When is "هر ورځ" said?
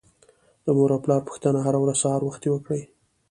1.63-1.97